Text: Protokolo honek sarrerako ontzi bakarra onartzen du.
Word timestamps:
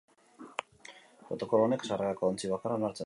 Protokolo 1.27 1.67
honek 1.67 1.85
sarrerako 1.89 2.33
ontzi 2.35 2.53
bakarra 2.55 2.81
onartzen 2.81 2.97
du. 2.97 2.99